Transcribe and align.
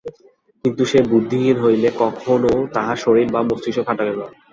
কিন্তু 0.65 0.83
সে 0.85 0.99
বুদ্ধিহীন 1.11 1.57
হইল, 1.59 1.83
কখনও 1.99 2.53
তাহার 2.75 2.97
শরীর 2.97 3.27
বা 3.31 3.39
মস্তিস্ক 3.49 3.79
খাটাইল 3.87 4.17
না। 4.19 4.27